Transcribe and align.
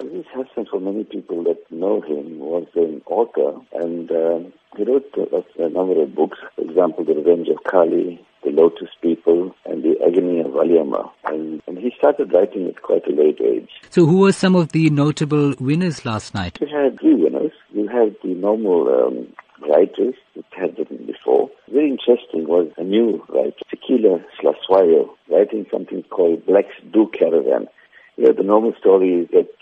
Aziz 0.00 0.26
Hassim, 0.34 0.66
for 0.70 0.80
many 0.80 1.04
people 1.04 1.42
that 1.44 1.58
know 1.70 2.00
him, 2.00 2.38
was 2.38 2.66
an 2.74 3.02
author 3.06 3.60
and 3.72 4.10
uh, 4.10 4.40
he 4.76 4.84
wrote 4.84 5.10
a, 5.16 5.64
a, 5.64 5.68
number 5.68 6.02
of 6.02 6.14
books. 6.14 6.38
For 6.54 6.62
example, 6.62 7.04
The 7.04 7.14
Revenge 7.14 7.48
of 7.48 7.64
Kali, 7.64 8.24
The 8.44 8.50
Lotus 8.50 8.90
People, 9.00 9.54
and 9.64 9.82
The 9.82 9.96
Agony 10.06 10.40
of 10.40 10.48
Valliamma. 10.48 11.10
And, 11.24 11.62
and 11.66 11.78
he 11.78 11.92
started 11.96 12.32
writing 12.32 12.68
at 12.68 12.82
quite 12.82 13.06
a 13.06 13.12
late 13.12 13.40
age. 13.40 13.70
So 13.90 14.06
who 14.06 14.18
were 14.18 14.32
some 14.32 14.54
of 14.54 14.72
the 14.72 14.90
notable 14.90 15.54
winners 15.58 16.04
last 16.04 16.34
night? 16.34 16.58
We 16.60 16.70
had 16.70 17.00
three 17.00 17.14
winners. 17.14 17.52
We 17.74 17.86
had 17.86 18.16
the 18.22 18.34
normal 18.34 18.88
um, 18.88 19.28
writers 19.68 20.14
that 20.34 20.44
had 20.50 20.78
written 20.78 21.06
before. 21.06 21.50
Very 21.70 21.90
interesting 21.90 22.46
was 22.46 22.70
a 22.76 22.84
new 22.84 23.24
writer, 23.28 23.56
Fikile 23.72 24.22
Hlatshwayo, 24.42 25.08
writing 25.30 25.66
something 25.70 26.02
called 26.04 26.44
Black's 26.46 26.74
Do 26.92 27.10
Caravan. 27.12 27.68
Yeah, 28.16 28.32
the 28.32 28.42
normal 28.42 28.72
story 28.78 29.12
is 29.12 29.28
that 29.32 29.55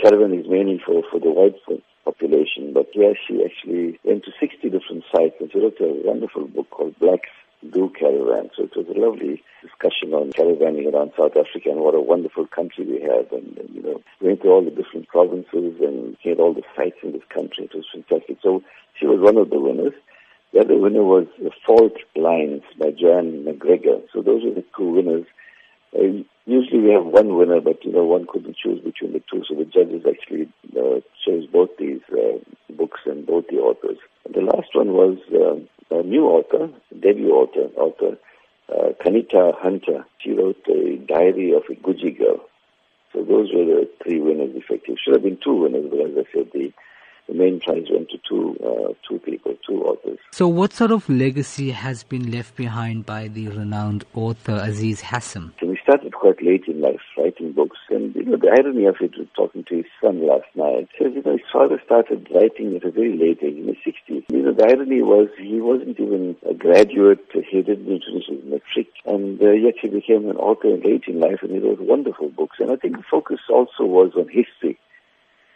caravan 0.00 0.32
is 0.38 0.46
mainly 0.48 0.80
for, 0.84 1.02
for 1.10 1.20
the 1.20 1.30
white 1.30 1.56
population, 2.04 2.72
but 2.72 2.88
yeah, 2.94 3.12
she 3.26 3.44
actually 3.44 3.98
went 4.04 4.24
to 4.24 4.32
60 4.40 4.70
different 4.70 5.04
sites 5.12 5.36
and 5.40 5.50
she 5.52 5.58
wrote 5.58 5.80
a 5.80 5.92
wonderful 6.06 6.46
book 6.46 6.70
called 6.70 6.98
Blacks 6.98 7.30
Do 7.72 7.90
Caravan. 7.98 8.50
So 8.56 8.64
it 8.64 8.76
was 8.76 8.86
a 8.88 8.98
lovely 8.98 9.42
discussion 9.60 10.14
on 10.14 10.32
caravanning 10.32 10.92
around 10.92 11.12
South 11.18 11.36
Africa 11.36 11.70
and 11.70 11.80
what 11.80 11.94
a 11.94 12.00
wonderful 12.00 12.46
country 12.46 12.86
we 12.86 13.00
have. 13.02 13.30
And, 13.32 13.58
and 13.58 13.68
you 13.74 13.82
know, 13.82 14.00
went 14.20 14.42
to 14.42 14.48
all 14.48 14.64
the 14.64 14.70
different 14.70 15.08
provinces 15.08 15.74
and 15.80 16.16
had 16.22 16.40
all 16.40 16.54
the 16.54 16.62
sites 16.76 16.98
in 17.02 17.12
this 17.12 17.28
country. 17.28 17.64
It 17.64 17.74
was 17.74 17.84
fantastic. 17.92 18.38
So 18.42 18.62
she 18.98 19.06
was 19.06 19.20
one 19.20 19.36
of 19.36 19.50
the 19.50 19.60
winners. 19.60 19.94
The 20.52 20.60
other 20.60 20.78
winner 20.78 21.04
was 21.04 21.26
The 21.42 21.50
Fault 21.66 21.92
Lines 22.16 22.62
by 22.78 22.90
Joanne 22.90 23.44
Macgregor. 23.44 24.00
So 24.12 24.22
those 24.22 24.44
were 24.44 24.54
the 24.54 24.64
two 24.76 24.90
winners. 24.90 25.26
Uh, 25.96 26.22
usually 26.46 26.80
we 26.80 26.90
have 26.92 27.04
one 27.04 27.36
winner, 27.36 27.60
but 27.60 27.84
you 27.84 27.92
know 27.92 28.04
one 28.04 28.26
couldn't 28.26 28.56
choose 28.56 28.80
between 28.82 29.12
the 29.12 29.22
two, 29.30 29.42
so 29.48 29.54
the 29.54 29.64
judges 29.64 30.04
actually 30.08 30.48
uh, 30.76 31.00
chose 31.24 31.46
both 31.46 31.70
these 31.78 32.00
uh, 32.12 32.38
books 32.74 33.00
and 33.06 33.26
both 33.26 33.46
the 33.48 33.56
authors. 33.56 33.98
And 34.24 34.34
the 34.34 34.42
last 34.42 34.74
one 34.74 34.92
was 34.92 35.18
uh, 35.32 35.96
a 35.96 36.02
new 36.02 36.26
author, 36.26 36.68
debut 36.98 37.30
author, 37.30 37.68
author 37.76 38.18
uh, 38.68 38.92
Kanita 39.02 39.58
Hunter. 39.58 40.04
She 40.18 40.32
wrote 40.32 40.62
a 40.68 40.96
diary 40.96 41.52
of 41.52 41.62
a 41.70 41.74
Guji 41.74 42.18
girl. 42.18 42.40
So 43.12 43.24
those 43.24 43.48
were 43.54 43.64
the 43.64 43.88
three 44.02 44.20
winners, 44.20 44.54
effective. 44.54 44.96
Should 45.02 45.14
have 45.14 45.22
been 45.22 45.38
two 45.42 45.54
winners, 45.54 45.86
but 45.88 46.00
as 46.00 46.26
I 46.26 46.32
said, 46.32 46.50
the 46.52 46.72
the 47.28 47.34
main 47.34 47.60
prize 47.60 47.84
went 47.90 48.08
to 48.08 48.18
two 48.26 48.56
authors. 50.28 50.36
So, 50.36 50.48
what 50.48 50.72
sort 50.72 50.90
of 50.90 51.08
legacy 51.08 51.70
has 51.70 52.02
been 52.02 52.30
left 52.30 52.56
behind 52.56 53.06
by 53.06 53.28
the 53.28 53.48
renowned 53.48 54.04
author 54.14 54.60
Aziz 54.62 55.00
Hassim? 55.00 55.54
So 55.60 55.70
he 55.70 55.78
started 55.82 56.12
quite 56.12 56.42
late 56.42 56.64
in 56.66 56.80
life 56.80 57.00
writing 57.16 57.52
books, 57.52 57.78
and 57.90 58.14
you 58.14 58.24
know 58.24 58.36
the 58.36 58.50
irony 58.50 58.86
of 58.86 58.96
it 59.00 59.16
was 59.18 59.26
talking 59.34 59.64
to 59.64 59.76
his 59.76 59.86
son 60.00 60.26
last 60.26 60.48
night. 60.54 60.88
Says 60.98 61.12
you 61.14 61.22
know 61.22 61.32
his 61.32 61.46
father 61.52 61.80
started 61.84 62.28
writing 62.34 62.76
at 62.76 62.84
a 62.84 62.90
very 62.90 63.16
late 63.16 63.38
age, 63.42 63.56
in 63.56 63.68
his 63.68 63.76
sixties. 63.84 64.24
You 64.28 64.42
know 64.42 64.52
the 64.52 64.66
irony 64.66 65.02
was 65.02 65.28
he 65.38 65.60
wasn't 65.60 65.98
even 65.98 66.36
a 66.48 66.54
graduate. 66.54 67.24
He 67.32 67.62
didn't 67.62 67.86
finish 67.86 68.26
his 68.28 68.44
matric, 68.44 68.88
and 69.06 69.40
uh, 69.42 69.50
yet 69.50 69.74
he 69.80 69.88
became 69.88 70.28
an 70.28 70.36
author 70.36 70.76
late 70.76 71.04
in 71.06 71.20
life, 71.20 71.42
and 71.42 71.52
he 71.52 71.58
wrote 71.58 71.80
wonderful 71.80 72.28
books. 72.28 72.56
And 72.60 72.70
I 72.70 72.76
think 72.76 72.96
the 72.96 73.04
focus 73.10 73.40
also 73.50 73.84
was 73.84 74.12
on 74.16 74.28
history 74.28 74.78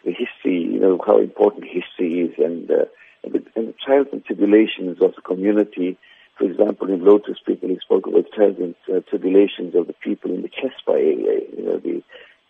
the 0.04 0.10
history, 0.10 0.62
you 0.62 0.80
know, 0.80 0.98
how 1.06 1.18
important 1.20 1.64
history 1.64 2.22
is 2.22 2.34
and, 2.36 2.68
uh, 2.68 2.84
and, 3.62 3.74
trials 3.84 4.08
and 4.12 4.24
tribulations 4.24 4.96
of 5.00 5.14
the 5.14 5.22
community. 5.22 5.96
For 6.36 6.44
example, 6.50 6.90
in 6.90 7.04
Lotus 7.04 7.38
People, 7.46 7.68
he 7.68 7.78
spoke 7.80 8.06
about 8.06 8.26
trials 8.34 8.56
and 8.58 8.74
uh, 8.92 9.00
tribulations 9.08 9.74
of 9.74 9.86
the 9.86 9.92
people 9.94 10.30
in 10.34 10.42
the 10.42 10.48
Casbah 10.48 10.92
area, 10.92 11.40
you 11.56 11.64
know, 11.64 11.78
the 11.78 12.02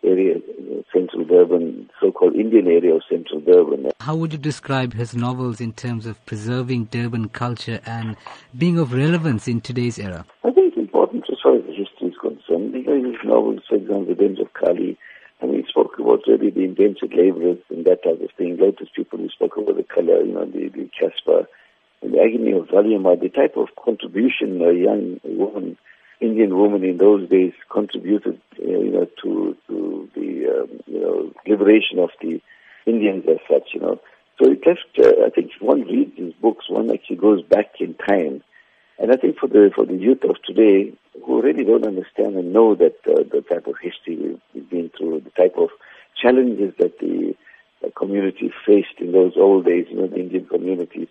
area, 0.05 0.35
you 0.59 0.71
know, 0.71 0.85
central 0.93 1.25
Durban, 1.25 1.89
so-called 2.01 2.35
Indian 2.35 2.67
area 2.67 2.95
of 2.95 3.03
central 3.09 3.41
Durban. 3.41 3.93
How 4.01 4.17
would 4.17 4.33
you 4.33 4.39
describe 4.39 4.95
his 4.95 5.15
novels 5.15 5.61
in 5.61 5.73
terms 5.73 6.07
of 6.07 6.25
preserving 6.27 6.87
Durban 6.87 7.29
culture 7.29 7.81
and 7.87 8.17
being 8.57 8.79
of 8.79 8.93
relevance 8.93 9.47
in 9.47 9.61
today's 9.61 9.99
era? 9.99 10.25
I 10.45 10.51
think 10.51 10.73
it's 10.73 10.77
important 10.77 11.25
as 11.31 11.39
far 11.43 11.57
as 11.57 11.63
the 11.67 11.73
history 11.73 12.09
is 12.09 12.19
concerned, 12.21 12.73
because 12.73 13.05
his 13.05 13.23
novels, 13.25 13.63
for 13.69 13.77
example, 13.77 14.07
The 14.07 14.15
Revenge 14.15 14.39
of 14.41 14.53
Kali, 14.55 14.99
I 15.41 15.47
mean, 15.47 15.63
he 15.63 15.69
spoke 15.69 15.99
about 15.99 16.21
really 16.27 16.51
the 16.51 16.65
indentured 16.65 17.15
laborers 17.15 17.59
and 17.71 17.85
that 17.85 18.03
type 18.05 18.21
of 18.21 18.31
thing. 18.39 18.59
Lotus 18.59 18.89
people 18.95 19.19
who 19.19 19.29
spoke 19.29 19.57
about 19.57 19.77
the 19.77 19.83
color, 19.83 20.23
you 20.25 20.33
know, 20.33 20.47
the, 20.47 20.69
the 20.69 20.89
Casbah 20.99 21.49
and 22.01 22.12
the 22.12 22.12
agony 22.23 22.53
of 22.53 22.69
Valliamma, 22.69 23.21
the 23.21 23.29
type 23.29 23.57
of 23.57 23.69
contribution 23.83 24.61
a 24.63 24.73
young 24.73 25.21
woman, 25.25 25.77
Indian 26.21 26.57
woman 26.57 26.85
in 26.85 26.99
those 26.99 27.29
days 27.29 27.53
contributed, 27.71 28.41
you 28.59 28.91
know, 28.91 29.07
to, 29.23 29.57
to 29.69 30.09
the, 30.15 30.63
um, 30.63 30.81
you 30.87 31.01
know, 31.01 31.33
liberation 31.47 31.99
of 31.99 32.11
the 32.21 32.41
Indians 32.87 33.25
as 33.29 33.39
such, 33.51 33.71
you 33.75 33.81
know. 33.81 34.01
So 34.41 34.51
it 34.51 34.67
left, 34.67 34.81
uh, 34.99 35.27
I 35.27 35.31
think 35.31 35.51
one 35.61 35.83
reads 35.83 36.17
these 36.17 36.35
books, 36.41 36.67
one 36.69 36.91
actually 36.91 37.17
goes 37.17 37.43
back 37.43 37.81
in 37.81 37.95
time. 37.95 38.43
And 38.99 39.11
I 39.11 39.17
think 39.17 39.39
for 39.39 39.49
the, 39.49 39.71
for 39.75 39.85
the 39.85 39.97
youth 39.97 40.23
of 40.25 40.37
today, 40.47 40.93
who 41.25 41.43
really 41.43 41.65
don't 41.65 41.87
understand 41.87 42.37
and 42.37 42.53
know 42.53 42.75
that 42.75 42.97
uh, 43.07 43.23
the 43.31 43.43
type 43.49 43.67
of 43.67 43.75
history 43.83 44.17
we've, 44.17 44.41
we've 44.55 44.71
been 44.71 44.91
through, 44.97 45.21
the 45.21 45.31
type 45.31 45.55
of 45.59 45.71
challenges 46.21 46.75
that 46.79 46.99
the 47.01 47.35
uh, 47.85 47.91
community 47.97 48.53
faced 48.65 48.99
in 48.99 49.13
those 49.13 49.33
old 49.37 49.67
days, 49.67 49.87
you 49.91 49.97
know, 49.97 50.07
the 50.07 50.21
Indian 50.21 50.47
communities. 50.47 51.09